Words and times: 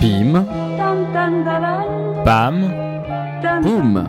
Pim, 0.00 0.44
Pam, 2.24 2.72
boum. 3.62 4.08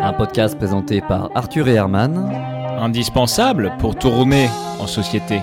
Un 0.00 0.12
podcast 0.12 0.56
présenté 0.56 1.00
par 1.00 1.28
Arthur 1.34 1.66
et 1.66 1.74
Herman. 1.74 2.30
indispensable 2.78 3.72
pour 3.80 3.96
tourner 3.96 4.48
en 4.78 4.86
société. 4.86 5.42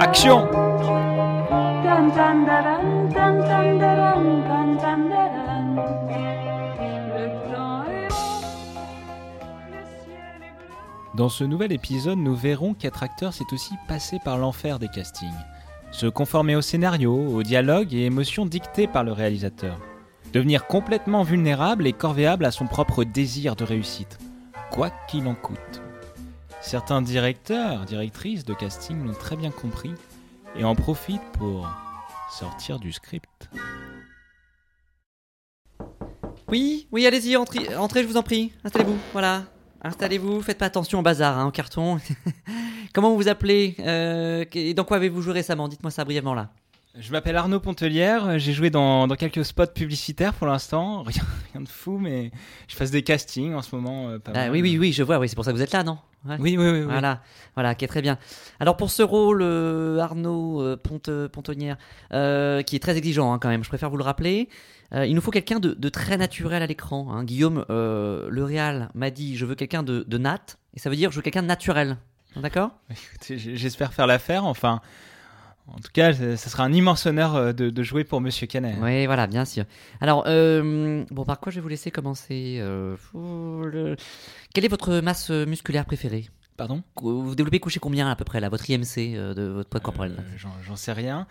Action 0.00 0.48
Dans 11.14 11.28
ce 11.28 11.44
nouvel 11.44 11.70
épisode, 11.70 12.18
nous 12.18 12.34
verrons 12.34 12.74
qu'être 12.74 13.04
acteur, 13.04 13.32
c'est 13.32 13.52
aussi 13.52 13.74
passer 13.86 14.18
par 14.24 14.36
l'enfer 14.36 14.80
des 14.80 14.88
castings. 14.88 15.30
Se 15.94 16.06
conformer 16.06 16.56
au 16.56 16.60
scénario, 16.60 17.14
au 17.14 17.44
dialogue 17.44 17.94
et 17.94 18.06
émotions 18.06 18.46
dictées 18.46 18.88
par 18.88 19.04
le 19.04 19.12
réalisateur. 19.12 19.78
Devenir 20.32 20.66
complètement 20.66 21.22
vulnérable 21.22 21.86
et 21.86 21.92
corvéable 21.92 22.44
à 22.46 22.50
son 22.50 22.66
propre 22.66 23.04
désir 23.04 23.54
de 23.54 23.62
réussite, 23.62 24.18
quoi 24.72 24.90
qu'il 25.08 25.28
en 25.28 25.36
coûte. 25.36 25.82
Certains 26.60 27.00
directeurs, 27.00 27.84
directrices 27.84 28.44
de 28.44 28.54
casting 28.54 29.06
l'ont 29.06 29.14
très 29.14 29.36
bien 29.36 29.52
compris 29.52 29.92
et 30.56 30.64
en 30.64 30.74
profitent 30.74 31.20
pour 31.34 31.68
sortir 32.28 32.80
du 32.80 32.92
script. 32.92 33.48
Oui, 36.48 36.88
oui, 36.90 37.06
allez-y, 37.06 37.36
entrez, 37.36 37.76
entrez, 37.76 38.02
je 38.02 38.08
vous 38.08 38.16
en 38.16 38.24
prie. 38.24 38.50
Installez-vous, 38.64 38.98
voilà. 39.12 39.44
Installez-vous, 39.80 40.42
faites 40.42 40.58
pas 40.58 40.66
attention 40.66 40.98
au 40.98 41.02
bazar, 41.02 41.38
hein, 41.38 41.46
au 41.46 41.50
carton. 41.52 42.00
Comment 42.94 43.10
vous 43.10 43.16
vous 43.16 43.28
appelez 43.28 43.74
euh, 43.80 44.44
Et 44.54 44.72
dans 44.72 44.84
quoi 44.84 44.96
avez-vous 44.98 45.20
joué 45.20 45.32
récemment? 45.34 45.68
Dites-moi 45.68 45.90
ça 45.90 46.04
brièvement 46.04 46.34
là. 46.34 46.50
Je 46.96 47.10
m'appelle 47.10 47.34
Arnaud 47.36 47.58
Pontelière, 47.58 48.38
j'ai 48.38 48.52
joué 48.52 48.70
dans, 48.70 49.08
dans 49.08 49.16
quelques 49.16 49.44
spots 49.44 49.66
publicitaires 49.66 50.32
pour 50.32 50.46
l'instant, 50.46 51.02
rien, 51.06 51.22
rien 51.52 51.60
de 51.62 51.68
fou, 51.68 51.98
mais 51.98 52.30
je 52.68 52.76
fasse 52.76 52.92
des 52.92 53.02
castings 53.02 53.52
en 53.52 53.62
ce 53.62 53.74
moment. 53.74 54.10
euh, 54.10 54.20
pas 54.20 54.30
Ah, 54.32 54.38
mal. 54.42 54.52
oui, 54.52 54.62
oui, 54.62 54.78
oui, 54.78 54.92
je 54.92 55.02
vois, 55.02 55.18
oui, 55.18 55.28
c'est 55.28 55.34
pour 55.34 55.44
ça 55.44 55.50
que 55.50 55.56
vous 55.56 55.62
êtes 55.62 55.72
là, 55.72 55.82
non? 55.82 55.98
Ouais. 56.24 56.36
Oui, 56.38 56.56
oui, 56.56 56.64
oui. 56.70 56.78
oui. 56.78 56.84
Voilà, 56.84 57.20
voilà, 57.56 57.72
ok, 57.72 57.84
très 57.88 58.00
bien. 58.00 58.16
Alors 58.60 58.76
pour 58.76 58.92
ce 58.92 59.02
rôle, 59.02 59.42
euh, 59.42 59.98
Arnaud 59.98 60.62
euh, 60.62 60.76
Ponte, 60.76 61.10
Pontonnière, 61.32 61.78
euh, 62.12 62.62
qui 62.62 62.76
est 62.76 62.78
très 62.80 62.96
exigeant 62.96 63.32
hein, 63.32 63.40
quand 63.40 63.48
même, 63.48 63.64
je 63.64 63.68
préfère 63.68 63.90
vous 63.90 63.96
le 63.96 64.04
rappeler, 64.04 64.48
il 64.92 65.16
nous 65.16 65.20
faut 65.20 65.32
quelqu'un 65.32 65.58
de, 65.58 65.74
de 65.74 65.88
très 65.88 66.16
naturel 66.16 66.62
à 66.62 66.66
l'écran. 66.68 67.08
hein. 67.12 67.24
Guillaume, 67.24 67.64
le 67.68 68.42
réal, 68.44 68.90
m'a 68.94 69.10
dit, 69.10 69.36
je 69.36 69.44
veux 69.46 69.56
quelqu'un 69.56 69.82
de, 69.82 70.04
de 70.06 70.18
nat, 70.18 70.38
et 70.74 70.78
ça 70.78 70.88
veut 70.90 70.94
dire 70.96 71.10
je 71.10 71.16
veux 71.16 71.22
quelqu'un 71.22 71.42
de 71.42 71.48
naturel. 71.48 71.96
D'accord? 72.36 72.70
J'espère 73.28 73.92
faire 73.92 74.06
l'affaire, 74.06 74.44
enfin. 74.44 74.80
En 75.66 75.76
tout 75.78 75.90
cas, 75.94 76.12
ça 76.12 76.36
sera 76.50 76.62
un 76.64 76.72
immense 76.74 77.06
honneur 77.06 77.34
euh, 77.36 77.52
de, 77.54 77.70
de 77.70 77.82
jouer 77.82 78.04
pour 78.04 78.20
Monsieur 78.20 78.46
Canet. 78.46 78.76
Oui, 78.82 79.06
voilà, 79.06 79.26
bien 79.26 79.46
sûr. 79.46 79.64
Alors, 80.00 80.24
euh, 80.26 81.04
bon, 81.10 81.24
par 81.24 81.40
quoi 81.40 81.50
je 81.50 81.56
vais 81.56 81.62
vous 81.62 81.68
laisser 81.68 81.90
commencer 81.90 82.58
euh, 82.60 82.96
le- 83.14 83.96
Quelle 84.52 84.66
est 84.66 84.68
votre 84.68 85.00
masse 85.00 85.30
musculaire 85.30 85.86
préférée? 85.86 86.28
Pardon? 86.58 86.82
Vous 87.00 87.34
développez 87.34 87.60
coucher 87.60 87.80
combien 87.80 88.10
à 88.10 88.14
peu 88.14 88.24
près 88.24 88.40
là, 88.40 88.50
votre 88.50 88.68
IMC 88.68 89.14
euh, 89.16 89.32
de 89.32 89.42
votre 89.44 89.70
poids 89.70 89.80
corporel? 89.80 90.22
J'en 90.36 90.76
sais 90.76 90.92
rien. 90.92 91.26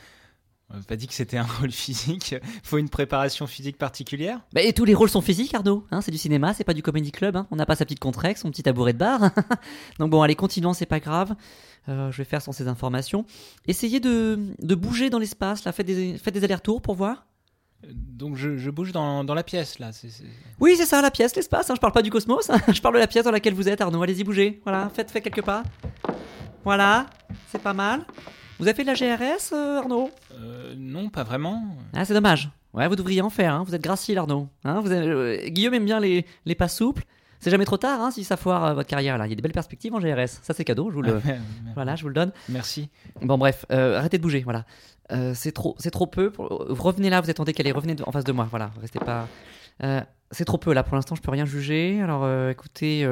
On 0.69 0.77
m'a 0.77 0.83
pas 0.83 0.95
dit 0.95 1.07
que 1.07 1.13
c'était 1.13 1.37
un 1.37 1.45
rôle 1.59 1.71
physique. 1.71 2.35
Faut 2.63 2.77
une 2.77 2.89
préparation 2.89 3.45
physique 3.47 3.77
particulière? 3.77 4.39
Bah, 4.53 4.61
et 4.61 4.73
tous 4.73 4.85
les 4.85 4.93
rôles 4.95 5.09
sont 5.09 5.21
physiques, 5.21 5.53
Arnaud. 5.53 5.85
Hein, 5.91 6.01
c'est 6.01 6.11
du 6.11 6.17
cinéma, 6.17 6.53
c'est 6.53 6.63
pas 6.63 6.73
du 6.73 6.81
comedy 6.81 7.11
club. 7.11 7.35
Hein. 7.35 7.47
On 7.51 7.55
n'a 7.55 7.65
pas 7.65 7.75
sa 7.75 7.85
petite 7.85 7.99
contrex, 7.99 8.41
son 8.41 8.49
petit 8.49 8.63
tabouret 8.63 8.93
de 8.93 8.97
bar. 8.97 9.19
Donc 9.99 10.09
bon, 10.09 10.21
allez, 10.21 10.35
continuons, 10.35 10.73
c'est 10.73 10.85
pas 10.87 10.99
grave. 10.99 11.35
Euh, 11.89 12.11
je 12.11 12.17
vais 12.17 12.23
faire 12.23 12.41
sans 12.41 12.53
ces 12.53 12.67
informations. 12.67 13.25
Essayez 13.67 13.99
de, 13.99 14.39
de 14.59 14.75
bouger 14.75 15.09
dans 15.09 15.19
l'espace, 15.19 15.63
là. 15.65 15.71
Faites 15.73 15.85
des, 15.87 16.17
faites 16.17 16.33
des 16.33 16.43
allers-retours 16.43 16.81
pour 16.81 16.95
voir. 16.95 17.25
Euh, 17.85 17.89
Donc 17.93 18.35
je, 18.37 18.57
je 18.57 18.69
bouge 18.71 18.93
dans, 18.93 19.23
dans 19.25 19.33
la 19.33 19.43
pièce 19.43 19.77
là. 19.79 19.91
c'est- 19.91 20.09
c'est- 20.09 20.23
Oui, 20.59 20.75
c'est 20.77 20.85
ça, 20.85 21.01
la 21.01 21.11
pièce, 21.11 21.35
l'espace. 21.35 21.69
Hein. 21.69 21.73
Je 21.75 21.81
parle 21.81 21.93
pas 21.93 22.01
du 22.01 22.09
cosmos. 22.09 22.49
hein. 22.49 22.57
Je 22.73 22.81
parle 22.81 22.95
de 22.95 22.99
la 22.99 23.07
pièce 23.07 23.25
dans 23.25 23.31
laquelle 23.31 23.53
vous 23.53 23.67
êtes, 23.67 23.81
Arnaud. 23.81 24.01
Allez-y, 24.01 24.23
bougez. 24.23 24.61
Voilà, 24.63 24.89
faites, 24.95 25.11
faites 25.11 25.23
quelques 25.25 25.43
pas. 25.43 25.63
Voilà, 26.63 27.05
c'est 27.51 27.61
pas 27.61 27.73
mal. 27.73 28.05
Vous 28.63 28.69
avez 28.69 28.77
fait 28.77 28.83
de 28.83 28.87
la 28.87 28.93
GRS, 28.93 29.51
euh, 29.51 29.79
Arnaud? 29.79 30.09
Euh, 30.39 30.73
non, 30.77 31.09
pas 31.09 31.23
vraiment. 31.23 31.61
Ah, 31.93 32.05
c'est 32.05 32.13
dommage. 32.13 32.49
Ouais, 32.73 32.87
vous 32.87 32.95
devriez 32.95 33.21
en 33.21 33.29
faire. 33.29 33.53
Hein. 33.53 33.65
Vous 33.67 33.75
êtes 33.75 33.83
gracile, 33.83 34.17
Arnaud. 34.17 34.47
Hein, 34.63 34.79
vous 34.79 34.89
avez- 34.89 35.05
euh, 35.05 35.49
Guillaume 35.49 35.73
aime 35.73 35.83
bien 35.83 35.99
les, 35.99 36.25
les 36.45 36.55
pas 36.55 36.69
souples. 36.69 37.03
C'est 37.41 37.51
jamais 37.51 37.65
trop 37.65 37.75
tard 37.75 37.99
hein, 37.99 38.09
si 38.09 38.23
ça 38.23 38.37
foire 38.37 38.63
euh, 38.63 38.73
votre 38.73 38.87
carrière 38.87 39.17
là. 39.17 39.27
Il 39.27 39.31
y 39.31 39.33
a 39.33 39.35
des 39.35 39.41
belles 39.41 39.51
perspectives 39.51 39.93
en 39.93 39.99
GRS. 39.99 40.39
Ça 40.43 40.53
c'est 40.53 40.63
cadeau. 40.63 40.89
Je 40.91 40.95
vous 40.95 41.01
le, 41.01 41.21
Ah, 41.27 41.31
voilà, 41.75 41.97
je 41.97 42.03
vous 42.03 42.07
le 42.07 42.13
donne. 42.13 42.31
Merci. 42.47 42.87
Bon 43.21 43.37
bref, 43.37 43.65
euh, 43.69 43.97
arrêtez 43.99 44.17
de 44.17 44.23
bouger. 44.23 44.39
Voilà. 44.45 44.63
Euh, 45.11 45.33
c'est 45.35 45.51
trop, 45.51 45.75
c'est 45.77 45.91
trop 45.91 46.07
peu. 46.07 46.31
Pour- 46.31 46.47
Revenez 46.69 47.09
là. 47.09 47.19
Vous 47.19 47.29
êtes 47.29 47.41
en 47.41 47.43
décalé. 47.43 47.73
Revenez 47.73 47.95
de- 47.95 48.03
en 48.07 48.13
face 48.13 48.23
de 48.23 48.31
moi. 48.31 48.47
Voilà. 48.49 48.71
Restez 48.79 48.99
pas. 48.99 49.27
C'est 50.31 50.45
trop 50.45 50.57
peu 50.57 50.71
là. 50.71 50.83
Pour 50.83 50.95
l'instant, 50.95 51.15
je 51.15 51.21
peux 51.21 51.31
rien 51.31 51.45
juger. 51.45 51.99
Alors, 52.01 52.25
écoutez. 52.49 53.05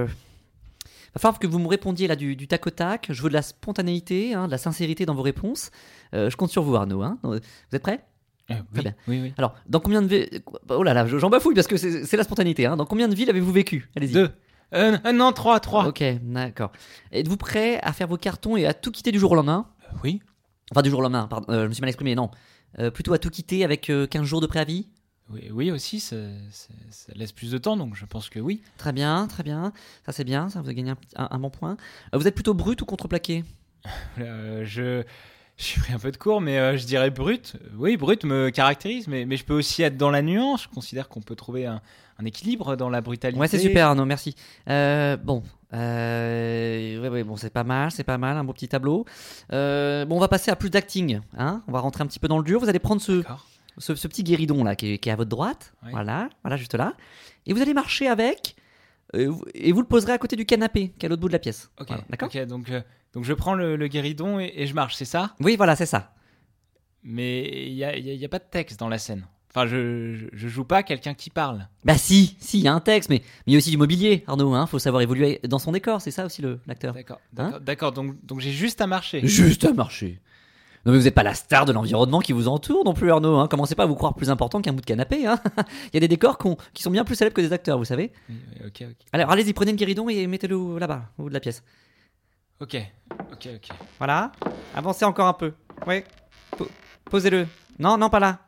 Euh... 1.12 1.16
Va 1.16 1.20
falloir 1.20 1.40
que 1.40 1.48
vous 1.48 1.60
me 1.60 1.68
répondiez 1.68 2.08
là 2.08 2.16
du, 2.16 2.36
du 2.36 2.48
tac 2.48 2.66
au 2.68 2.70
tac. 2.70 3.08
Je 3.10 3.22
veux 3.22 3.30
de 3.30 3.34
la 3.34 3.42
spontanéité, 3.42 4.34
hein, 4.34 4.48
de 4.48 4.52
la 4.52 4.58
sincérité 4.58 5.06
dans 5.06 5.16
vos 5.16 5.22
réponses. 5.22 5.72
Euh, 6.14 6.30
je 6.30 6.38
compte 6.38 6.52
sur 6.52 6.64
vous, 6.64 6.76
Arnaud. 6.76 7.02
Hein. 7.02 7.20
Vous 7.24 7.36
êtes 7.74 7.84
prêts? 7.84 8.04
Euh, 8.50 8.56
oui, 8.74 8.82
bien. 8.82 8.94
oui, 9.08 9.22
oui. 9.22 9.34
alors, 9.38 9.56
dans 9.68 9.80
combien 9.80 10.02
de 10.02 10.08
villes. 10.08 10.42
Oh 10.70 10.84
là 10.84 10.94
là, 10.94 11.06
j'en 11.06 11.30
bafouille 11.30 11.56
parce 11.56 11.68
que 11.68 11.78
c'est 11.78 12.18
la 12.18 12.24
spontanéité. 12.24 12.66
Hein. 12.66 12.76
Dans 12.76 12.86
combien 12.86 13.08
de 13.08 13.16
villes 13.16 13.30
avez-vous 13.30 13.52
vécu? 13.52 13.90
Allez-y. 13.96 14.14
Deux. 14.14 14.30
Euh, 14.74 14.98
euh, 15.06 15.12
non, 15.12 15.32
trois, 15.32 15.60
trois. 15.60 15.88
Ok, 15.88 16.04
d'accord. 16.22 16.72
Êtes-vous 17.12 17.38
prêt 17.38 17.80
à 17.82 17.92
faire 17.94 18.08
vos 18.08 18.18
cartons 18.18 18.56
et 18.58 18.66
à 18.66 18.74
tout 18.74 18.92
quitter 18.92 19.12
du 19.12 19.20
jour 19.20 19.32
au 19.32 19.36
lendemain? 19.36 19.68
Euh, 19.84 19.98
oui. 20.04 20.22
Enfin, 20.72 20.82
du 20.82 20.90
jour 20.90 21.00
au 21.00 21.04
lendemain, 21.04 21.28
pardon, 21.28 21.52
euh, 21.52 21.64
je 21.64 21.68
me 21.68 21.74
suis 21.74 21.82
mal 21.82 21.90
exprimé, 21.90 22.16
non. 22.16 22.32
Euh, 22.80 22.90
plutôt 22.90 23.14
à 23.14 23.18
tout 23.18 23.30
quitter 23.30 23.66
avec 23.66 23.90
euh, 23.90 24.08
15 24.08 24.24
jours 24.24 24.40
de 24.40 24.48
préavis? 24.48 24.88
Oui, 25.34 25.50
oui 25.52 25.72
aussi, 25.72 26.00
ça, 26.00 26.16
ça- 26.52 26.74
ça 26.90 27.12
laisse 27.16 27.32
plus 27.32 27.52
de 27.52 27.58
temps, 27.58 27.78
donc 27.78 27.96
je 27.96 28.06
pense 28.06 28.30
que 28.30 28.40
oui. 28.40 28.62
Très 28.78 28.92
bien, 28.94 29.28
très 29.28 29.44
bien. 29.44 29.72
Ça, 30.06 30.12
c'est 30.12 30.24
bien, 30.24 30.50
ça, 30.50 30.60
vous 30.62 30.68
avez 30.68 30.76
gagné 30.76 30.92
un, 30.92 30.96
petit- 30.96 31.16
un- 31.16 31.28
un 31.32 31.40
bon 31.40 31.50
point. 31.50 31.78
Euh, 32.14 32.18
vous 32.18 32.28
êtes 32.28 32.36
plutôt 32.36 32.54
brut 32.54 32.82
ou 32.82 32.86
contreplaqué? 32.86 33.44
Euh, 34.20 34.64
je, 34.66 35.04
je 35.58 35.64
suis 35.64 35.80
pris 35.82 35.94
un 35.94 36.00
peu 36.00 36.12
de 36.12 36.18
cours, 36.18 36.42
mais 36.42 36.58
euh, 36.60 36.78
je 36.78 36.86
dirais 36.86 37.10
brut. 37.10 37.56
Oui, 37.78 37.98
brut 37.98 38.24
me 38.26 38.50
caractérise, 38.50 39.08
mais, 39.08 39.26
mais 39.26 39.38
je 39.38 39.46
peux 39.46 39.54
aussi 39.56 39.82
être 39.84 39.98
dans 39.98 40.12
la 40.12 40.22
nuance. 40.22 40.64
Je 40.64 40.70
considère 40.70 41.08
qu'on 41.10 41.22
peut 41.22 41.36
trouver 41.36 41.66
un, 41.66 41.82
un 42.20 42.26
équilibre 42.26 42.76
dans 42.76 42.90
la 42.90 43.02
brutalité. 43.02 43.40
Ouais, 43.40 43.48
c'est 43.48 43.58
super, 43.60 43.88
Arnaud, 43.88 44.06
merci. 44.06 44.36
Euh, 44.70 45.18
bon, 45.18 45.44
euh, 45.74 47.02
ouais, 47.02 47.10
ouais, 47.10 47.24
bon, 47.24 47.38
c'est 47.38 47.50
pas 47.50 47.64
mal, 47.64 47.92
c'est 47.92 48.04
pas 48.04 48.18
mal, 48.18 48.38
un 48.38 48.44
beau 48.44 48.54
petit 48.54 48.68
tableau. 48.68 49.06
Bon, 49.50 50.08
on 50.10 50.20
va 50.20 50.28
passer 50.28 50.52
à 50.52 50.56
plus 50.56 50.70
d'acting. 50.70 51.20
Hein 51.38 51.64
on 51.68 51.72
va 51.72 51.80
rentrer 51.80 52.04
un 52.04 52.08
petit 52.08 52.20
peu 52.20 52.28
dans 52.28 52.38
le 52.38 52.44
dur. 52.44 52.60
Vous 52.60 52.70
allez 52.70 52.80
prendre 52.80 53.02
ce, 53.02 53.14
D'accord. 53.22 53.48
Ce, 53.82 53.96
ce 53.96 54.08
petit 54.08 54.24
guéridon 54.24 54.64
là 54.64 54.76
qui 54.78 54.94
est, 54.94 54.98
qui 55.00 55.10
est 55.10 55.12
à 55.12 55.16
votre 55.18 55.30
droite. 55.30 55.74
Oui. 55.84 55.92
Voilà, 55.92 56.30
voilà, 56.44 56.56
juste 56.56 56.76
là. 56.76 56.94
Et 57.46 57.54
vous 57.54 57.62
allez 57.62 57.74
marcher 57.74 58.08
avec. 58.08 58.56
euh, 59.16 59.34
et 59.54 59.72
vous 59.74 59.82
le 59.82 59.88
poserez 59.88 60.14
à 60.14 60.18
côté 60.18 60.36
du 60.38 60.46
canapé 60.46 60.94
qui 60.98 61.06
est 61.06 61.08
à 61.08 61.10
l'autre 61.10 61.22
bout 61.22 61.28
de 61.28 61.34
la 61.34 61.40
pièce. 61.40 61.70
Ok, 61.80 61.88
Voilà, 61.90 62.04
D'accord 62.10 62.30
donc, 62.48 62.70
euh, 62.70 62.82
donc 63.14 63.26
je 63.26 63.34
prends 63.34 63.56
le, 63.56 63.76
le 63.76 63.88
guéridon 63.88 64.40
et, 64.40 64.54
et 64.56 64.68
je 64.68 64.74
marche, 64.74 64.96
c'est 64.96 65.06
ça? 65.06 65.36
Oui, 65.42 65.56
voilà, 65.58 65.76
c'est 65.76 65.86
ça. 65.86 66.14
Mais 67.04 67.68
il 67.68 67.74
n'y 67.76 67.84
a, 68.26 68.30
pas 68.30 68.40
de 68.40 68.46
texte 68.50 68.80
dans 68.80 68.88
la 68.90 69.00
scène. 69.00 69.26
Enfin, 69.50 69.66
je, 69.68 70.14
je, 70.16 70.26
je 70.32 70.48
joue 70.48 70.64
pas 70.64 70.82
quelqu'un 70.84 71.14
qui 71.14 71.30
parle. 71.30 71.68
Bah 71.84 71.98
si, 71.98 72.38
si, 72.40 72.60
il 72.60 72.64
y 72.64 72.68
a 72.70 72.74
un 72.74 72.80
texte, 72.80 73.10
mais 73.10 73.22
il 73.48 73.54
y 73.54 73.56
a 73.56 73.58
aussi 73.58 73.72
du 73.72 73.78
mobilier, 73.78 74.24
Arnaud. 74.28 74.54
Hein, 74.54 74.66
faut 74.66 74.80
savoir 74.80 75.02
évoluer 75.02 75.42
dans 75.46 75.60
son 75.60 75.74
décor, 75.74 76.00
c'est 76.00 76.12
ça 76.12 76.26
aussi 76.26 76.42
le 76.42 76.60
l'acteur. 76.68 76.94
D'accord, 76.94 77.20
Hein? 77.38 77.60
d'accord, 77.62 77.92
donc, 77.92 78.16
donc 78.26 78.40
j'ai 78.40 78.52
juste 78.52 78.80
à 78.80 78.88
marcher. 78.88 79.20
Juste 79.28 79.66
à 79.66 79.74
marcher. 79.74 80.22
Non 80.86 80.92
mais 80.94 80.98
vous 80.98 81.04
n'êtes 81.04 81.14
pas 81.16 81.24
la 81.24 81.34
star 81.36 81.66
de 81.66 81.72
l'environnement 81.72 82.20
qui 82.22 82.34
vous 82.34 82.48
entoure 82.48 82.84
non 82.86 82.94
plus, 82.94 83.12
Arnaud. 83.12 83.38
Hein. 83.38 83.48
Commencez 83.48 83.76
pas 83.76 83.84
à 83.84 83.86
vous 83.86 83.96
croire 83.96 84.16
plus 84.16 84.30
important 84.32 84.62
qu'un 84.62 84.74
bout 84.74 84.82
de 84.82 84.86
canapé. 84.86 85.28
Hein. 85.28 85.40
il 85.58 85.94
y 85.94 85.98
a 85.98 86.00
des 86.00 86.08
décors 86.08 86.38
qui 86.74 86.82
sont 86.82 86.90
bien 86.90 87.04
plus 87.04 87.16
célèbres 87.16 87.36
que 87.36 87.42
des 87.42 87.54
acteurs, 87.54 87.78
vous 87.78 87.86
savez. 87.86 88.12
Oui, 88.30 88.36
oui, 88.60 88.68
Ok, 88.68 88.84
ok. 88.90 88.96
Alors 89.14 89.30
allez-y, 89.32 89.54
prenez 89.54 89.72
le 89.72 89.78
guéridon 89.78 90.10
et 90.10 90.26
mettez-le 90.28 90.80
là-bas, 90.80 91.04
au 91.20 91.24
bout 91.24 91.30
de 91.30 91.34
la 91.36 91.40
pièce. 91.40 91.64
Ok, 92.60 92.76
ok, 93.32 93.48
ok. 93.56 93.70
Voilà. 94.00 94.32
Avancez 94.76 95.06
encore 95.06 95.28
un 95.28 95.34
peu. 95.34 95.54
Oui. 95.88 96.04
Po- 96.58 96.68
Posez-le. 97.06 97.48
Non, 97.80 97.98
non, 97.98 98.10
pas 98.10 98.20
là. 98.20 98.40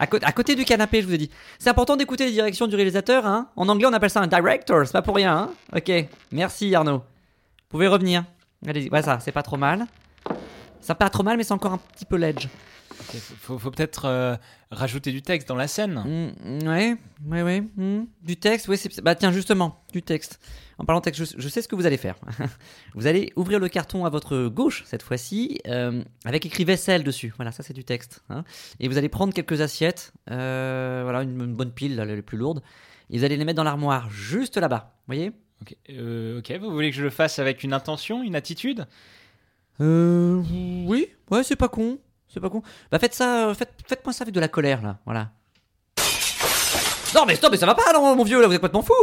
À, 0.00 0.06
cô- 0.06 0.18
à 0.22 0.32
côté 0.32 0.54
du 0.54 0.64
canapé, 0.64 1.02
je 1.02 1.06
vous 1.06 1.14
ai 1.14 1.18
dit. 1.18 1.30
C'est 1.58 1.70
important 1.70 1.96
d'écouter 1.96 2.24
les 2.26 2.32
directions 2.32 2.66
du 2.66 2.74
réalisateur. 2.76 3.26
Hein. 3.26 3.48
En 3.56 3.68
anglais, 3.68 3.86
on 3.88 3.92
appelle 3.92 4.10
ça 4.10 4.20
un 4.20 4.26
director. 4.26 4.86
C'est 4.86 4.92
pas 4.92 5.02
pour 5.02 5.14
rien. 5.16 5.36
Hein. 5.36 5.50
Ok. 5.76 5.92
Merci, 6.32 6.74
Arnaud. 6.74 6.98
Vous 6.98 7.68
pouvez 7.68 7.88
revenir. 7.88 8.24
Allez-y. 8.66 8.88
Ouais, 8.90 9.02
ça, 9.02 9.18
c'est 9.20 9.32
pas 9.32 9.42
trop 9.42 9.56
mal. 9.56 9.86
Ça 10.82 10.94
pas 10.94 11.08
trop 11.08 11.22
mal, 11.22 11.36
mais 11.36 11.44
c'est 11.44 11.52
encore 11.52 11.72
un 11.72 11.78
petit 11.78 12.04
peu 12.04 12.16
ledge. 12.16 12.48
Ok, 13.00 13.16
faut, 13.40 13.70
peut-être 13.70 14.04
euh, 14.04 14.36
rajouter 14.70 15.12
du 15.12 15.22
texte 15.22 15.48
dans 15.48 15.56
la 15.56 15.66
scène. 15.66 15.94
Mm, 16.04 16.68
ouais, 16.68 16.96
ouais, 17.26 17.42
ouais. 17.42 17.60
mm. 17.76 18.06
Du 18.22 18.36
texte, 18.36 18.68
ouais, 18.68 18.76
c'est. 18.76 19.00
Bah, 19.02 19.14
tiens, 19.14 19.32
justement, 19.32 19.82
du 19.92 20.02
texte. 20.02 20.38
En 20.78 20.84
parlant 20.84 21.00
de 21.00 21.04
texte, 21.04 21.24
je, 21.24 21.40
je 21.40 21.48
sais 21.48 21.62
ce 21.62 21.68
que 21.68 21.74
vous 21.76 21.86
allez 21.86 21.96
faire. 21.96 22.16
vous 22.94 23.06
allez 23.06 23.32
ouvrir 23.36 23.60
le 23.60 23.68
carton 23.68 24.04
à 24.04 24.10
votre 24.10 24.48
gauche, 24.48 24.82
cette 24.86 25.02
fois-ci, 25.02 25.58
euh, 25.68 26.02
avec 26.24 26.44
écrit 26.44 26.64
vaisselle 26.64 27.02
dessus. 27.04 27.32
Voilà, 27.36 27.52
ça, 27.52 27.62
c'est 27.62 27.72
du 27.72 27.84
texte. 27.84 28.22
hein. 28.28 28.44
Et 28.80 28.88
vous 28.88 28.98
allez 28.98 29.08
prendre 29.08 29.32
quelques 29.32 29.60
assiettes, 29.60 30.12
euh, 30.30 31.00
voilà, 31.04 31.22
une, 31.22 31.40
une 31.40 31.54
bonne 31.54 31.72
pile, 31.72 31.96
les 31.96 32.22
plus 32.22 32.36
lourdes, 32.36 32.62
et 33.10 33.18
vous 33.18 33.24
allez 33.24 33.36
les 33.36 33.44
mettre 33.44 33.56
dans 33.56 33.64
l'armoire, 33.64 34.10
juste 34.10 34.56
là-bas. 34.58 34.92
Vous 35.06 35.14
voyez? 35.14 35.32
Ok, 35.62 35.76
euh, 35.90 36.40
ok, 36.40 36.52
vous 36.60 36.70
voulez 36.72 36.90
que 36.90 36.96
je 36.96 37.02
le 37.04 37.10
fasse 37.10 37.38
avec 37.38 37.62
une 37.62 37.72
intention, 37.72 38.22
une 38.22 38.34
attitude? 38.34 38.86
Euh. 39.80 40.42
Oui, 40.86 41.08
ouais, 41.30 41.42
c'est 41.42 41.56
pas 41.56 41.68
con. 41.68 41.98
C'est 42.28 42.40
pas 42.40 42.50
con. 42.50 42.62
Bah 42.90 42.98
faites 42.98 43.14
ça, 43.14 43.48
euh, 43.48 43.54
faites, 43.54 43.72
faites-moi 43.86 44.12
ça 44.12 44.22
avec 44.22 44.34
de 44.34 44.40
la 44.40 44.48
colère 44.48 44.82
là, 44.82 44.98
voilà. 45.04 45.30
Non 47.14 47.26
mais 47.26 47.34
stop, 47.36 47.50
mais 47.50 47.58
ça 47.58 47.66
va 47.66 47.74
pas 47.74 47.92
non 47.92 48.16
mon 48.16 48.24
vieux 48.24 48.40
là, 48.40 48.46
vous 48.46 48.54
êtes 48.54 48.60
complètement 48.60 48.82
fou. 48.82 48.94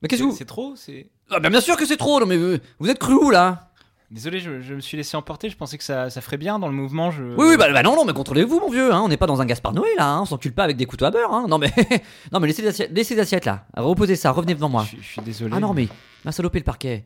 Mais 0.00 0.08
qu'est-ce 0.08 0.22
que 0.22 0.26
vous 0.26 0.34
C'est 0.36 0.46
trop, 0.46 0.76
c'est. 0.76 1.10
Ah 1.30 1.40
bah 1.40 1.50
bien 1.50 1.60
sûr 1.60 1.76
que 1.76 1.84
c'est 1.84 1.98
trop, 1.98 2.18
non 2.20 2.26
mais 2.26 2.36
euh, 2.36 2.58
vous 2.78 2.88
êtes 2.88 2.98
cru 2.98 3.14
où 3.14 3.30
là? 3.30 3.66
Désolé, 4.10 4.40
je, 4.40 4.60
je 4.60 4.74
me 4.74 4.80
suis 4.80 4.96
laissé 4.96 5.16
emporter. 5.16 5.50
Je 5.50 5.56
pensais 5.56 5.78
que 5.78 5.84
ça, 5.84 6.10
ça 6.10 6.20
ferait 6.20 6.38
bien 6.38 6.58
dans 6.58 6.66
le 6.66 6.74
mouvement. 6.74 7.10
Je... 7.12 7.22
Oui 7.22 7.46
oui 7.50 7.56
bah, 7.56 7.70
bah 7.70 7.82
non 7.82 7.94
non 7.94 8.04
mais 8.04 8.12
contrôlez-vous 8.14 8.60
mon 8.60 8.70
vieux, 8.70 8.92
hein, 8.92 9.00
on 9.04 9.08
n'est 9.08 9.18
pas 9.18 9.26
dans 9.26 9.40
un 9.42 9.46
Gaspard 9.46 9.74
Noé 9.74 9.88
là, 9.96 10.06
hein, 10.08 10.20
on 10.22 10.24
s'encule 10.24 10.52
pas 10.54 10.64
avec 10.64 10.76
des 10.78 10.86
couteaux 10.86 11.04
à 11.04 11.10
beurre, 11.10 11.32
hein. 11.34 11.46
Non 11.48 11.58
mais 11.58 11.70
non 12.32 12.40
mais 12.40 12.46
laissez 12.46 12.62
les 12.62 12.68
assiettes, 12.68 12.90
laissez 12.92 13.14
les 13.14 13.20
assiettes 13.20 13.44
là, 13.44 13.66
reposez 13.76 14.16
ça, 14.16 14.30
revenez 14.30 14.54
devant 14.54 14.68
moi. 14.70 14.86
Je, 14.90 14.96
je 15.00 15.06
suis 15.06 15.20
désolé. 15.22 15.52
Ah 15.54 15.60
non 15.60 15.74
mais 15.74 15.86
m'a 16.24 16.32
salopé 16.32 16.58
le 16.58 16.64
parquet. 16.64 17.04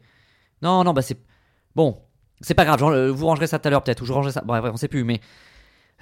Non 0.62 0.84
non 0.84 0.93
bah 0.93 1.02
c'est 1.02 1.19
bon, 1.75 1.99
c'est 2.44 2.55
pas 2.55 2.64
grave, 2.64 2.82
euh, 2.85 3.11
vous 3.11 3.26
rangerez 3.26 3.49
ça 3.49 3.58
tout 3.58 3.67
à 3.67 3.70
l'heure 3.70 3.82
peut-être 3.82 4.02
ou 4.02 4.06
je 4.06 4.12
rangerai 4.12 4.32
ça. 4.32 4.43
Bon 4.43 4.55
ouais, 4.55 4.70
on 4.73 4.76
sait 4.76 4.88
plus 4.88 5.02
mais 5.02 5.20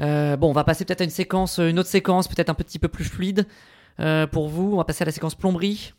euh, 0.00 0.37
bon 0.37 0.50
on 0.50 0.53
va 0.53 0.65
passer 0.65 0.85
peut-être 0.85 1.00
à 1.00 1.05
une 1.05 1.11
séquence, 1.11 1.59
euh, 1.59 1.71
une 1.71 1.79
autre 1.79 1.89
séquence 1.89 2.29
peut-être 2.29 2.50
un 2.50 2.55
petit 2.55 2.79
peu 2.79 2.89
plus 2.89 3.05
fluide 3.05 3.47
euh, 4.00 4.27
pour 4.27 4.49
vous. 4.49 4.75
On 4.75 4.77
va 4.77 4.85
passer 4.85 5.03
à 5.03 5.06
la 5.06 5.12
séquence 5.12 5.35
plomberie. 5.35 5.94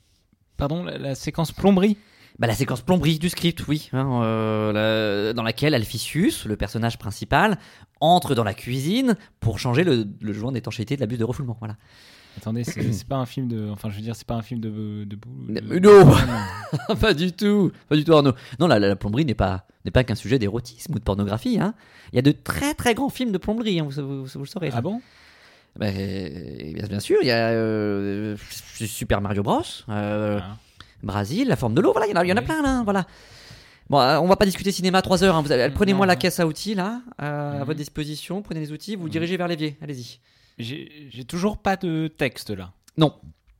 Pardon, 0.57 0.83
la, 0.83 0.97
la 0.97 1.15
séquence 1.15 1.51
plomberie? 1.51 1.97
Bah, 2.39 2.47
la 2.47 2.55
séquence 2.55 2.81
plomberie 2.81 3.19
du 3.19 3.29
script, 3.29 3.67
oui, 3.67 3.89
hein, 3.93 4.21
euh, 4.23 4.73
la- 4.73 5.33
dans 5.33 5.43
laquelle 5.43 5.75
Alphicius, 5.75 6.45
le 6.45 6.57
personnage 6.57 6.97
principal, 6.97 7.59
entre 8.01 8.33
dans 8.33 8.43
la 8.43 8.55
cuisine 8.55 9.15
pour 9.39 9.59
changer 9.59 9.83
le, 9.83 10.07
le 10.19 10.33
joint 10.33 10.51
d'étanchéité 10.51 10.95
de 10.95 11.01
la 11.01 11.05
buse 11.05 11.19
de 11.19 11.25
refoulement. 11.25 11.57
Voilà. 11.59 11.75
Attendez, 12.37 12.63
c'est 12.63 13.07
pas 13.07 13.17
un 13.17 13.25
film 13.25 13.47
de. 13.47 13.69
Enfin, 13.69 13.89
je 13.89 13.95
veux 13.95 14.01
dire, 14.01 14.15
c'est 14.15 14.27
pas 14.27 14.35
un 14.35 14.41
film 14.41 14.59
de. 14.59 15.03
de, 15.05 15.15
de- 15.15 15.61
Mais 15.61 15.79
non. 15.79 16.95
pas 16.99 17.13
du 17.13 17.31
tout, 17.31 17.71
pas 17.89 17.95
du 17.95 18.03
tout 18.03 18.13
Arnaud. 18.13 18.33
Non, 18.59 18.67
la, 18.67 18.95
plomberie 18.95 19.25
n'est 19.25 19.33
pas 19.35 19.65
pas 19.93 20.03
qu'un 20.03 20.15
sujet 20.15 20.39
d'érotisme 20.39 20.93
ou 20.95 20.99
de 20.99 21.03
pornographie. 21.03 21.59
Hein. 21.59 21.73
Il 22.11 22.15
y 22.15 22.19
a 22.19 22.21
de 22.21 22.31
très 22.31 22.73
très 22.73 22.93
grands 22.93 23.09
films 23.09 23.31
de 23.31 23.37
plomberie, 23.37 23.79
hein, 23.79 23.87
vous, 23.89 24.01
vous- 24.01 24.25
vous 24.25 24.39
le 24.39 24.45
saurez. 24.45 24.71
ça. 24.71 24.77
Ah 24.77 24.81
bon? 24.81 25.01
Bah, 25.77 25.87
euh, 25.87 26.71
bien, 26.87 26.99
sûr, 26.99 27.17
il 27.21 27.27
y 27.27 27.31
a 27.31 27.49
euh, 27.49 28.35
Super 28.75 29.21
Mario 29.21 29.41
Bros. 29.43 29.61
euh, 29.89 30.39
Ah. 30.41 30.57
Brasil, 31.01 31.47
la 31.47 31.55
forme 31.55 31.73
de 31.73 31.81
l'eau, 31.81 31.91
voilà, 31.91 32.07
il 32.07 32.11
y 32.11 32.13
en 32.13 32.21
a, 32.21 32.25
il 32.25 32.29
y 32.29 32.33
en 32.33 32.37
a 32.37 32.39
Oui. 32.41 32.45
plein 32.45 32.61
là, 32.61 32.81
voilà. 32.83 33.05
Bon, 33.89 33.99
euh, 33.99 34.17
on 34.19 34.27
va 34.27 34.35
pas 34.37 34.45
discuter 34.45 34.71
cinéma 34.71 35.01
3 35.01 35.23
heures. 35.23 35.35
hein, 35.35 35.43
prenez-moi 35.75 36.05
la 36.05 36.15
caisse 36.15 36.39
à 36.39 36.47
outils 36.47 36.75
là, 36.75 37.01
euh, 37.21 37.51
à 37.55 37.59
Mhm. 37.59 37.63
votre 37.65 37.77
disposition. 37.77 38.41
Prenez 38.41 38.59
les 38.61 38.71
outils, 38.71 38.95
vous 38.95 39.01
vous 39.01 39.07
Mhm. 39.07 39.11
dirigez 39.11 39.35
vers 39.35 39.47
l'évier. 39.47 39.75
Allez-y. 39.81 40.19
J'ai 40.59 41.25
toujours 41.27 41.57
pas 41.57 41.75
de 41.77 42.07
texte 42.07 42.49
là. 42.51 42.71
Non. 42.97 43.13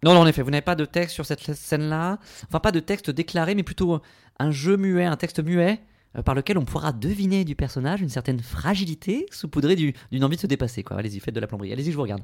Non, 0.04 0.14
non, 0.14 0.20
en 0.22 0.28
effet, 0.28 0.42
vous 0.42 0.52
n'avez 0.52 0.62
pas 0.62 0.76
de 0.76 0.86
texte 0.86 1.16
sur 1.16 1.26
cette 1.26 1.40
scène-là. 1.40 2.20
Enfin, 2.48 2.60
pas 2.60 2.72
de 2.74 2.80
texte 2.82 3.10
déclaré, 3.10 3.56
mais 3.56 3.64
plutôt 3.64 4.02
un 4.38 4.52
jeu 4.52 4.76
muet, 4.78 5.06
un 5.06 5.16
texte 5.16 5.42
muet 5.42 5.80
euh, 6.18 6.22
par 6.22 6.36
lequel 6.36 6.58
on 6.58 6.66
pourra 6.66 6.92
deviner 6.92 7.46
du 7.46 7.56
personnage 7.56 8.02
une 8.02 8.10
certaine 8.10 8.40
fragilité 8.42 9.26
saupoudrée 9.32 9.76
du- 9.78 9.94
d'une 10.12 10.24
envie 10.26 10.36
de 10.36 10.42
se 10.42 10.48
dépasser. 10.48 10.84
Quoi. 10.84 10.98
Allez-y, 10.98 11.20
faites 11.22 11.34
de 11.34 11.40
la 11.40 11.48
plomberie. 11.48 11.72
Allez-y, 11.72 11.92
je 11.92 11.96
vous 11.96 12.02
regarde. 12.04 12.22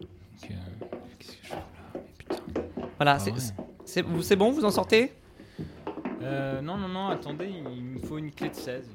Euh, 0.00 0.04
Qu'est-ce 1.18 1.32
que 1.32 1.36
je 1.42 1.48
fais 1.48 1.54
là? 1.56 1.66
Mais 1.94 2.00
putain. 2.18 2.42
Voilà, 2.96 3.18
Ah 3.20 3.24
ouais. 3.24 3.32
c'est 4.20 4.36
bon, 4.36 4.52
vous 4.52 4.64
en 4.64 4.70
sortez? 4.70 5.12
Euh, 6.22 6.60
non, 6.62 6.76
non, 6.78 6.88
non, 6.88 7.08
attendez, 7.08 7.50
il 7.76 7.82
me 7.84 7.98
faut 7.98 8.16
une 8.18 8.30
clé 8.30 8.48
de 8.48 8.54
16. 8.54 8.88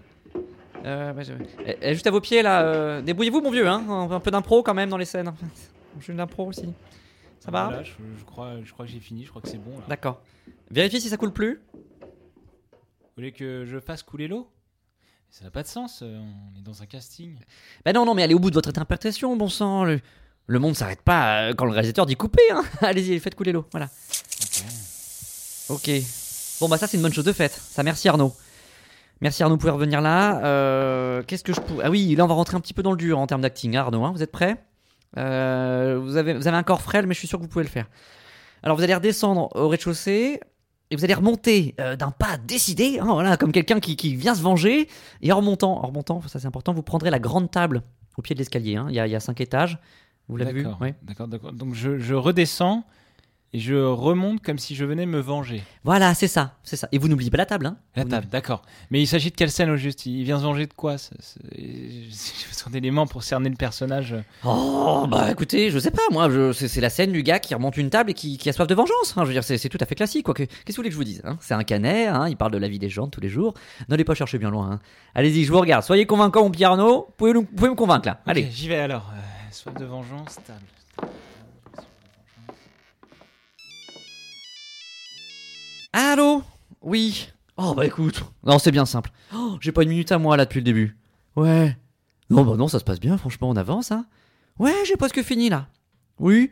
Euh, 0.85 1.13
Elle 1.17 1.77
elle 1.81 1.89
est 1.89 1.93
juste 1.93 2.07
à 2.07 2.11
vos 2.11 2.21
pieds 2.21 2.41
là. 2.41 2.61
euh, 2.63 3.01
Débrouillez-vous, 3.01 3.41
mon 3.41 3.51
vieux. 3.51 3.67
Hein 3.67 3.83
un, 4.11 4.19
peu 4.19 4.31
d'impro 4.31 4.63
quand 4.63 4.73
même 4.73 4.89
dans 4.89 4.97
les 4.97 5.05
scènes. 5.05 5.33
Je 5.97 6.03
suis 6.03 6.13
de 6.13 6.17
l'impro 6.17 6.45
aussi. 6.47 6.73
Ça 7.39 7.51
va 7.51 7.65
Voilà, 7.65 7.83
je, 7.83 7.91
je 8.17 8.23
crois, 8.25 8.55
je 8.63 8.71
crois 8.71 8.85
que 8.85 8.91
j'ai 8.91 8.99
fini, 8.99 9.23
je 9.23 9.29
crois 9.29 9.41
que 9.41 9.47
c'est 9.47 9.57
bon. 9.57 9.71
D'accord. 9.87 10.21
Vérifiez 10.71 10.99
si 10.99 11.09
ça 11.09 11.17
coule 11.17 11.31
plus. 11.33 11.61
Vous 12.01 12.07
voulez 13.15 13.31
que 13.31 13.65
je 13.65 13.79
fasse 13.79 14.03
couler 14.03 14.27
l'eau? 14.27 14.49
Ça 15.29 15.43
n'a 15.45 15.51
pas 15.51 15.61
de 15.63 15.67
sens, 15.67 16.01
euh, 16.01 16.19
on 16.19 16.59
est 16.59 16.63
dans 16.63 16.81
un 16.81 16.85
casting. 16.85 17.37
Ben 17.85 17.93
non, 17.93 18.05
non, 18.05 18.15
mais 18.15 18.23
allez 18.23 18.33
au 18.33 18.39
bout 18.39 18.49
de 18.49 18.55
votre 18.55 18.69
interprétation, 18.69 19.35
bon 19.35 19.47
sang. 19.47 19.83
Le, 19.83 19.99
le 20.47 20.59
monde 20.59 20.75
s'arrête 20.75 21.01
pas 21.01 21.53
quand 21.53 21.65
le 21.65 21.71
réalisateur 21.71 22.05
dit 22.05 22.15
couper. 22.15 22.41
Hein. 22.51 22.63
Allez-y, 22.81 23.19
faites 23.19 23.35
couler 23.35 23.51
l'eau. 23.51 23.65
Voilà. 23.71 23.89
Ok. 24.41 24.63
Ok. 25.69 25.91
Bon, 26.59 26.67
bah 26.67 26.77
ça, 26.77 26.87
c'est 26.87 26.97
une 26.97 27.03
bonne 27.03 27.13
chose 27.13 27.25
de 27.25 27.31
faite. 27.33 27.51
Ça, 27.51 27.83
merci 27.83 28.09
Arnaud. 28.09 28.33
Merci 29.21 29.43
Arnaud, 29.43 29.55
vous 29.55 29.59
pouvez 29.59 29.71
revenir 29.71 30.01
là. 30.01 30.43
Euh, 30.45 31.21
Qu'est-ce 31.23 31.43
que 31.43 31.53
je 31.53 31.59
peux. 31.59 31.75
Ah 31.83 31.89
oui, 31.89 32.15
là, 32.15 32.23
on 32.23 32.27
va 32.27 32.33
rentrer 32.35 32.55
un 32.55 32.61
petit 32.61 32.73
peu 32.73 32.83
dans 32.83 32.91
le 32.91 32.97
dur 32.97 33.19
en 33.19 33.27
termes 33.27 33.41
d'acting, 33.41 33.75
hein, 33.75 33.81
Arnaud. 33.81 34.03
hein. 34.05 34.11
vous 34.13 34.23
êtes 34.23 34.31
prêts? 34.31 34.57
Euh, 35.17 35.99
vous, 36.01 36.15
avez, 36.15 36.33
vous 36.33 36.47
avez 36.47 36.55
un 36.57 36.63
corps 36.63 36.81
frêle, 36.81 37.05
mais 37.07 37.13
je 37.13 37.19
suis 37.19 37.27
sûr 37.27 37.37
que 37.39 37.43
vous 37.43 37.49
pouvez 37.49 37.65
le 37.65 37.69
faire. 37.69 37.87
Alors, 38.63 38.77
vous 38.77 38.83
allez 38.83 38.95
redescendre 38.95 39.49
au 39.55 39.67
rez-de-chaussée. 39.67 40.39
Et 40.91 40.95
vous 40.95 41.03
allez 41.03 41.13
remonter 41.13 41.75
euh, 41.79 41.95
d'un 41.95 42.09
pas 42.09 42.37
décidé, 42.37 42.97
hein, 42.99 43.05
voilà, 43.13 43.37
comme 43.37 43.51
quelqu'un 43.51 43.79
qui, 43.79 43.95
qui 43.95 44.15
vient 44.15 44.33
se 44.33 44.41
venger. 44.41 44.89
Et 45.21 45.31
en 45.31 45.37
remontant, 45.37 45.83
en 45.83 45.87
remontant, 45.87 46.19
ça 46.27 46.39
c'est 46.39 46.47
important, 46.47 46.73
vous 46.73 46.81
prendrez 46.81 47.11
la 47.11 47.19
grande 47.19 47.51
table 47.51 47.83
au 48.17 48.23
pied 48.23 48.33
de 48.33 48.39
l'escalier. 48.39 48.75
hein. 48.75 48.87
Il 48.89 48.95
y, 48.95 48.99
a, 48.99 49.05
il 49.05 49.11
y 49.11 49.15
a 49.15 49.19
cinq 49.19 49.39
étages. 49.39 49.77
Vous 50.29 50.35
l'avez 50.37 50.51
vu? 50.51 50.63
D'accord, 50.63 50.79
d'accord, 51.03 51.27
d'accord. 51.27 51.53
Donc 51.53 51.75
je, 51.75 51.99
je 51.99 52.15
redescends 52.15 52.85
et 53.53 53.59
je 53.59 53.75
remonte 53.75 54.41
comme 54.41 54.59
si 54.59 54.75
je 54.75 54.85
venais 54.85 55.05
me 55.05 55.19
venger. 55.19 55.63
Voilà, 55.83 56.13
c'est 56.13 56.27
ça, 56.27 56.55
c'est 56.63 56.75
ça. 56.75 56.87
Et 56.91 56.97
vous 56.99 57.07
n'oubliez 57.07 57.31
pas 57.31 57.37
la 57.37 57.45
table. 57.45 57.65
Hein. 57.65 57.77
La 57.95 58.03
Vous 58.03 58.09
table, 58.09 58.27
d'accord. 58.29 58.61
Mais 58.91 59.01
il 59.01 59.07
s'agit 59.07 59.31
de 59.31 59.35
quelle 59.35 59.49
scène 59.49 59.69
au 59.71 59.75
juste? 59.75 60.05
Il 60.05 60.23
vient 60.23 60.37
se 60.37 60.43
venger 60.43 60.67
de 60.67 60.73
quoi 60.73 60.97
J'ai 61.57 62.07
besoin 62.49 62.71
d'éléments 62.71 63.07
pour 63.07 63.23
cerner 63.23 63.49
le 63.49 63.55
personnage. 63.55 64.15
Oh, 64.45 65.07
bah 65.09 65.31
écoutez, 65.31 65.71
je 65.71 65.79
sais 65.79 65.91
pas, 65.91 66.01
moi, 66.11 66.29
c'est 66.53 66.67
c'est 66.67 66.81
la 66.81 66.89
scène 66.89 67.11
du 67.11 67.23
gars 67.23 67.39
qui 67.39 67.55
remonte 67.55 67.77
une 67.77 67.89
table 67.89 68.11
et 68.11 68.13
qui, 68.13 68.37
qui 68.37 68.49
a 68.49 68.53
soif 68.53 68.67
de 68.67 68.75
vengeance. 68.75 69.15
hein. 69.17 69.23
Je 69.23 69.27
veux 69.27 69.33
dire, 69.33 69.43
c'est 69.43 69.57
c'est 69.57 69.69
tout 69.69 69.79
à 69.81 69.85
fait 69.85 69.95
classique, 69.95 70.25
Qu'est-ce 70.35 70.47
que 70.47 70.71
vous 70.71 70.75
voulez 70.77 70.89
que 70.89 70.93
je 70.93 70.97
vous 70.97 71.03
dise 71.03 71.21
hein? 71.25 71.37
C'est 71.41 71.53
un 71.55 71.63
canet, 71.63 72.07
hein, 72.07 72.27
il 72.29 72.37
parle 72.37 72.51
de 72.51 72.57
la 72.57 72.67
vie 72.67 72.79
des 72.79 72.89
gens 72.89 73.07
tous 73.07 73.21
les 73.21 73.29
jours. 73.29 73.53
N'allez 73.87 74.03
pas 74.03 74.13
chercher 74.13 74.37
bien 74.37 74.51
loin. 74.51 74.79
Allez-y, 75.15 75.43
je 75.43 75.51
vous 75.51 75.59
regarde. 75.59 75.83
Soyez 75.83 76.05
convaincant, 76.05 76.43
mon 76.43 76.51
petit 76.51 76.63
Arnaud. 76.63 77.07
Vous 77.17 77.43
pouvez, 77.55 77.69
me 77.69 77.75
convaincre, 77.75 78.07
là? 78.07 78.21
Allez. 78.27 78.47
J'y 78.51 78.67
vais 78.67 78.77
alors. 78.77 79.11
Euh, 79.13 79.51
soif 79.51 79.73
de 79.75 79.85
vengeance, 79.85 80.35
table. 80.45 81.09
Allô? 85.93 86.43
Oui. 86.81 87.29
Oh, 87.57 87.73
bah 87.73 87.85
écoute. 87.85 88.23
Non, 88.43 88.59
c'est 88.59 88.71
bien 88.71 88.85
simple. 88.85 89.11
Oh, 89.35 89.57
j'ai 89.59 89.71
pas 89.71 89.83
une 89.83 89.89
minute 89.89 90.11
à 90.11 90.17
moi, 90.17 90.37
là, 90.37 90.45
depuis 90.45 90.59
le 90.59 90.63
début. 90.63 90.97
Ouais. 91.35 91.75
Non, 92.29 92.43
bah 92.45 92.55
non, 92.55 92.67
ça 92.67 92.79
se 92.79 92.83
passe 92.83 92.99
bien, 92.99 93.17
franchement, 93.17 93.49
on 93.49 93.55
avance, 93.55 93.91
hein. 93.91 94.05
Ouais, 94.59 94.73
j'ai 94.85 94.95
presque 94.97 95.21
fini, 95.23 95.49
là. 95.49 95.67
Oui. 96.19 96.51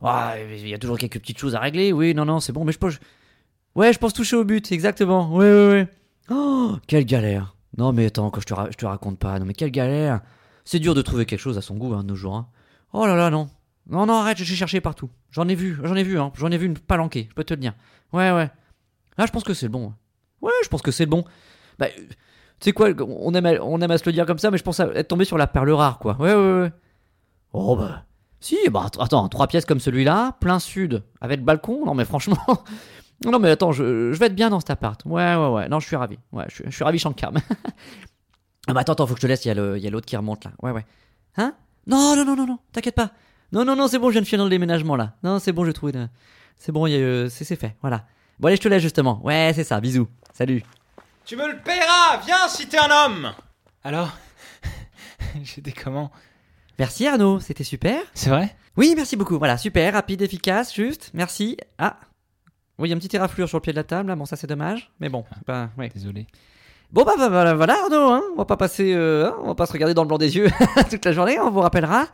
Ouais, 0.00 0.58
il 0.60 0.68
y 0.68 0.74
a 0.74 0.78
toujours 0.78 0.98
quelques 0.98 1.20
petites 1.20 1.38
choses 1.38 1.54
à 1.54 1.60
régler. 1.60 1.92
Oui, 1.92 2.12
non, 2.14 2.24
non, 2.24 2.40
c'est 2.40 2.52
bon, 2.52 2.64
mais 2.64 2.72
je 2.72 2.78
pense. 2.78 2.94
Ouais, 3.74 3.92
je 3.92 3.98
pense 3.98 4.12
toucher 4.12 4.36
au 4.36 4.44
but, 4.44 4.72
exactement. 4.72 5.32
Ouais, 5.34 5.50
ouais, 5.50 5.68
ouais. 5.70 5.88
Oh, 6.30 6.76
quelle 6.86 7.04
galère. 7.06 7.54
Non, 7.78 7.92
mais 7.92 8.06
attends, 8.06 8.30
quand 8.30 8.40
je 8.40 8.46
te, 8.46 8.74
te 8.76 8.86
raconte 8.86 9.18
pas. 9.18 9.38
Non, 9.38 9.46
mais 9.46 9.54
quelle 9.54 9.70
galère. 9.70 10.20
C'est 10.64 10.80
dur 10.80 10.94
de 10.94 11.02
trouver 11.02 11.24
quelque 11.24 11.40
chose 11.40 11.56
à 11.58 11.62
son 11.62 11.76
goût, 11.76 11.94
hein, 11.94 12.02
de 12.02 12.08
nos 12.08 12.14
jours. 12.16 12.34
hein. 12.34 12.48
Oh 12.92 13.06
là 13.06 13.14
là, 13.14 13.30
non. 13.30 13.48
Non, 13.88 14.06
non, 14.06 14.14
arrête, 14.14 14.38
j'ai 14.38 14.54
cherché 14.56 14.80
partout. 14.80 15.10
J'en 15.30 15.46
ai 15.48 15.54
vu, 15.54 15.78
j'en 15.82 15.94
ai 15.94 16.02
vu, 16.02 16.18
hein. 16.18 16.32
J'en 16.36 16.50
ai 16.50 16.58
vu 16.58 16.66
une 16.66 16.76
palanquée, 16.78 17.26
je 17.30 17.34
peux 17.34 17.44
te 17.44 17.54
le 17.54 17.60
dire. 17.60 17.74
Ouais, 18.12 18.32
ouais. 18.32 18.50
Là, 19.18 19.26
je 19.26 19.32
pense 19.32 19.44
que 19.44 19.54
c'est 19.54 19.66
le 19.66 19.72
bon. 19.72 19.92
Ouais, 20.42 20.52
je 20.64 20.68
pense 20.68 20.82
que 20.82 20.90
c'est 20.90 21.04
le 21.04 21.10
bon. 21.10 21.24
Bah, 21.78 21.86
euh, 21.86 22.02
tu 22.08 22.14
sais 22.60 22.72
quoi, 22.72 22.88
on 23.00 23.32
aime, 23.34 23.46
à, 23.46 23.52
on 23.62 23.80
aime 23.80 23.90
à 23.90 23.98
se 23.98 24.04
le 24.06 24.12
dire 24.12 24.26
comme 24.26 24.38
ça, 24.38 24.50
mais 24.50 24.58
je 24.58 24.62
pense 24.64 24.80
à 24.80 24.86
être 24.94 25.08
tombé 25.08 25.24
sur 25.24 25.38
la 25.38 25.46
perle 25.46 25.70
rare, 25.70 25.98
quoi. 25.98 26.16
Ouais, 26.18 26.34
ouais, 26.34 26.60
ouais. 26.62 26.72
Oh, 27.52 27.76
bah. 27.76 28.04
Si, 28.40 28.56
bah, 28.70 28.84
att- 28.86 29.00
attends, 29.00 29.28
trois 29.28 29.46
pièces 29.46 29.64
comme 29.64 29.80
celui-là, 29.80 30.36
plein 30.40 30.58
sud, 30.58 31.02
avec 31.20 31.42
balcon. 31.44 31.84
Non, 31.86 31.94
mais 31.94 32.04
franchement. 32.04 32.38
non, 33.24 33.38
mais 33.38 33.50
attends, 33.50 33.72
je, 33.72 34.12
vais 34.14 34.26
être 34.26 34.34
bien 34.34 34.50
dans 34.50 34.60
cet 34.60 34.70
appart. 34.70 35.00
Ouais, 35.04 35.34
ouais, 35.36 35.48
ouais. 35.48 35.68
Non, 35.68 35.80
je 35.80 35.86
suis 35.86 35.96
ravi. 35.96 36.18
Ouais, 36.32 36.44
je, 36.48 36.70
suis- 36.70 36.84
ravi, 36.84 36.98
Shankar. 36.98 37.32
ah, 38.68 38.72
bah, 38.72 38.80
attends, 38.80 38.92
attends, 38.92 39.06
faut 39.06 39.14
que 39.14 39.20
je 39.20 39.26
te 39.26 39.26
laisse. 39.28 39.44
Il 39.44 39.48
y 39.48 39.86
a 39.86 39.90
l'autre 39.90 40.06
qui 40.06 40.16
remonte 40.16 40.44
là. 40.44 40.52
Ouais, 40.62 40.72
ouais. 40.72 40.84
Hein? 41.36 41.54
Non, 41.86 42.16
non, 42.16 42.24
non, 42.24 42.36
non, 42.36 42.46
non, 42.46 42.58
t'inquiète 42.72 42.96
pas. 42.96 43.10
Non, 43.52 43.64
non, 43.64 43.76
non, 43.76 43.88
c'est 43.88 43.98
bon, 43.98 44.08
je 44.08 44.12
viens 44.12 44.22
de 44.22 44.26
finir 44.26 44.44
le 44.44 44.50
déménagement 44.50 44.96
là. 44.96 45.14
Non, 45.22 45.38
c'est 45.38 45.52
bon, 45.52 45.64
j'ai 45.64 45.72
trouvé. 45.72 45.92
le- 45.92 46.08
C'est 46.56 46.72
bon, 46.72 46.86
euh, 46.88 47.28
c'est 47.28 47.44
c'est 47.44 47.56
fait. 47.56 47.76
Voilà. 47.80 48.04
Bon, 48.40 48.48
allez, 48.48 48.56
je 48.56 48.62
te 48.62 48.68
laisse 48.68 48.82
justement. 48.82 49.20
Ouais, 49.24 49.52
c'est 49.54 49.64
ça. 49.64 49.80
Bisous. 49.80 50.08
Salut. 50.32 50.62
Tu 51.24 51.36
me 51.36 51.46
le 51.50 51.58
paieras 51.58 52.18
Viens 52.24 52.48
si 52.48 52.66
t'es 52.68 52.78
un 52.78 52.90
homme 52.90 53.32
Alors 53.84 54.12
J'étais 55.42 55.72
comment? 55.72 56.10
Merci 56.78 57.06
Arnaud, 57.06 57.40
c'était 57.40 57.64
super. 57.64 57.98
C'est 58.14 58.30
vrai? 58.30 58.54
Oui, 58.76 58.92
merci 58.94 59.16
beaucoup. 59.16 59.38
Voilà, 59.38 59.56
super, 59.56 59.94
rapide, 59.94 60.20
efficace, 60.22 60.74
juste. 60.74 61.10
Merci. 61.14 61.56
Ah. 61.78 61.96
Oui, 62.78 62.88
il 62.88 62.90
y 62.90 62.92
a 62.92 62.94
une 62.94 62.98
petite 62.98 63.14
éraflure 63.14 63.48
sur 63.48 63.56
le 63.58 63.62
pied 63.62 63.72
de 63.72 63.78
la 63.78 63.84
table. 63.84 64.08
là. 64.08 64.16
Bon, 64.16 64.26
ça 64.26 64.36
c'est 64.36 64.46
dommage. 64.46 64.90
Mais 65.00 65.08
bon, 65.08 65.24
bah, 65.46 65.70
ouais. 65.78 65.88
Désolé. 65.94 66.26
Bon, 66.92 67.04
bah, 67.04 67.14
bah, 67.16 67.28
voilà, 67.30 67.54
voilà, 67.54 67.74
Arnaud. 67.84 68.10
Hein. 68.12 68.22
On 68.34 68.36
va 68.36 68.44
pas 68.44 68.58
passer, 68.58 68.92
euh, 68.94 69.28
hein, 69.28 69.34
on 69.42 69.46
va 69.48 69.54
pas 69.54 69.64
se 69.66 69.72
regarder 69.72 69.94
dans 69.94 70.02
le 70.02 70.08
blanc 70.08 70.18
des 70.18 70.36
yeux 70.36 70.48
toute 70.90 71.04
la 71.06 71.12
journée. 71.12 71.38
On 71.40 71.50
vous 71.50 71.60
rappellera. 71.60 72.06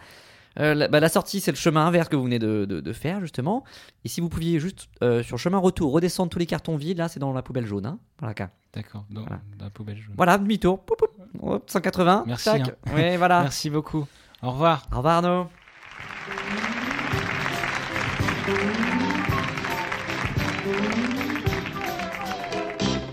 Euh, 0.59 0.75
la, 0.75 0.88
bah, 0.88 1.00
la 1.00 1.09
sortie, 1.09 1.40
c'est 1.40 1.50
le 1.50 1.56
chemin 1.56 1.87
inverse 1.87 2.09
que 2.09 2.16
vous 2.16 2.25
venez 2.25 2.38
de, 2.38 2.64
de- 2.68 2.80
de 2.80 2.92
faire, 2.92 3.21
justement. 3.21 3.64
Et 4.04 4.09
si 4.09 4.21
vous 4.21 4.28
pouviez 4.28 4.61
juste, 4.61 4.88
euh, 5.02 5.23
sur 5.23 5.38
chemin 5.38 5.59
retour, 5.59 5.92
redescendre 5.92 6.30
tous 6.30 6.38
les 6.38 6.47
cartons 6.47 6.76
vides, 6.76 6.99
là, 6.99 7.09
c'est 7.09 7.21
dans 7.21 7.32
la 7.32 7.42
poubelle 7.42 7.66
jaune. 7.66 7.87
Hein. 7.87 7.99
Voilà, 8.18 8.35
cas. 8.35 8.50
D'accord, 8.75 9.04
dans, 9.11 9.23
Voilà. 9.23 9.40
dans 9.59 9.64
la 9.66 9.71
poubelle 9.71 9.97
jaune. 9.99 10.14
Voilà, 10.16 10.38
demi-tour. 10.38 10.80
Poup, 10.85 10.97
poup. 10.97 11.09
Hop, 11.42 11.68
180. 11.71 12.25
Merci, 12.26 12.44
tac. 12.44 12.61
hein. 12.68 12.94
Ouais, 12.94 13.16
voilà. 13.16 13.40
Merci 13.42 13.71
beaucoup. 13.71 14.06
Au 14.42 14.50
revoir. 14.50 14.87
Au 14.92 14.97
revoir, 14.99 15.16
Arnaud. 15.25 15.47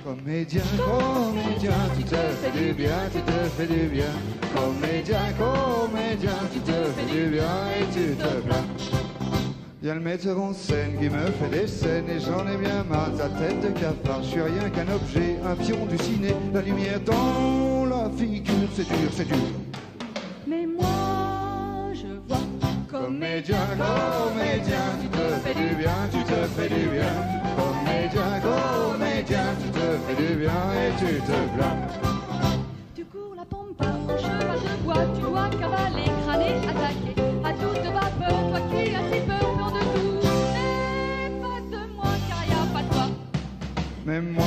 Comédien, 0.04 0.62
comédien, 0.78 1.72
tu 1.98 2.04
te 2.04 2.16
fais 2.16 2.52
du 2.52 2.74
bien, 2.74 2.98
tu 3.14 3.22
te 3.22 3.32
fais 3.56 3.68
du 3.68 3.88
bien. 3.88 4.06
Comédien, 4.56 5.20
comédien, 5.38 6.32
tu 6.52 6.59
tu 8.10 8.16
te 8.16 8.42
plains. 8.42 8.66
Y'a 9.82 9.94
le 9.94 10.02
metteur 10.02 10.42
en 10.42 10.54
scène 10.54 10.98
qui 11.00 11.10
me 11.10 11.26
fait 11.32 11.50
des 11.52 11.68
scènes 11.68 12.10
et 12.10 12.20
j'en 12.20 12.46
ai 12.48 12.58
bien 12.58 12.84
marre 12.84 13.12
de 13.12 13.18
sa 13.18 13.30
tête 13.30 13.62
de 13.62 13.70
cafard. 13.70 14.22
Je 14.24 14.28
suis 14.28 14.42
rien 14.42 14.70
qu'un 14.70 14.92
objet, 14.94 15.38
un 15.46 15.56
pion 15.56 15.86
du 15.86 15.98
ciné, 15.98 16.36
la 16.54 16.62
lumière 16.62 17.00
dans 17.02 17.86
la 17.86 18.10
figure, 18.10 18.70
c'est 18.76 18.88
dur, 18.88 19.10
c'est 19.12 19.28
dur. 19.28 19.38
Mais 20.48 20.66
moi, 20.66 21.94
je 21.94 22.08
vois 22.28 22.40
Comédien, 22.90 23.58
comédien, 23.78 24.86
tu 25.02 25.08
te 25.08 25.26
fais 25.44 25.54
du 25.54 25.76
bien, 25.76 25.96
tu 26.12 26.24
te 26.24 26.40
fais 26.56 26.70
du 26.70 26.90
bien. 26.90 27.16
Comédien, 27.56 28.42
comédien, 28.42 29.46
tu 29.62 29.70
te 29.70 29.80
fais 29.80 30.28
du 30.28 30.36
bien 30.40 30.62
et 30.74 30.92
tu 30.98 31.22
te 31.22 31.56
plains. 31.56 31.78
Tu 32.96 33.06
cours 33.06 33.36
la 33.38 33.46
pampa 33.46 33.86
en 33.86 34.18
cheval 34.18 34.60
de 34.60 34.84
bois, 34.84 35.06
tu 35.16 35.22
dois 35.22 35.50
cavaler, 35.52 36.10
crâner, 36.26 36.56
attaquer. 36.68 37.29
Mais 44.10 44.22
moi, 44.22 44.44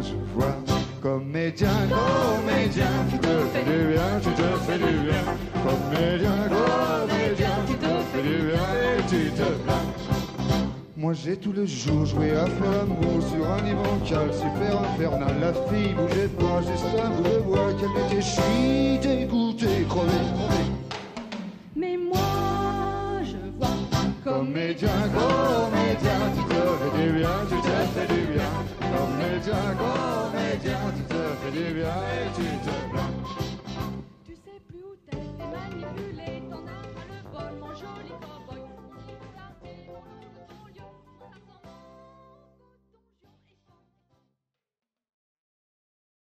je 0.00 0.14
vois 0.32 0.56
comédien, 1.02 1.68
comédien, 1.90 2.86
tu 3.10 3.18
te 3.18 3.26
fais 3.52 3.62
du 3.62 3.92
bien, 3.92 4.10
tu 4.22 4.30
te 4.30 4.48
fais 4.64 4.78
du 4.78 4.94
bien. 5.04 5.24
Comédien, 5.66 6.38
comédien, 6.48 7.56
tu 7.66 7.74
te 7.74 7.92
fais 8.10 8.22
du 8.22 8.38
bien 8.46 8.68
et 8.80 9.02
tu 9.06 9.30
te 9.32 9.42
plains. 9.64 9.86
Moi 10.96 11.12
j'ai 11.12 11.36
tout 11.36 11.52
le 11.52 11.66
jour 11.66 12.06
joué 12.06 12.30
à 12.30 12.46
faire 12.46 12.70
l'amour 12.70 13.22
sur 13.22 13.50
un 13.50 13.60
niveau 13.60 13.98
calme, 14.08 14.32
super 14.32 14.80
infernal. 14.80 15.34
La 15.42 15.52
fille 15.52 15.92
bougeait 15.92 16.28
pas, 16.28 16.62
juste 16.62 16.86
un 17.04 17.10
bout 17.10 17.22
de 17.22 17.38
bois 17.40 17.74
qu'elle 17.78 17.90
mettait, 17.90 18.22
je 18.22 18.40
suis 18.40 18.98
dégoûté, 18.98 19.84
crevé, 19.90 20.20
crevé. 20.32 20.64
Mais 21.76 21.98
moi, 21.98 23.20
je 23.24 23.36
vois 23.58 23.68
Comédien, 24.24 24.88
comédien, 25.12 25.49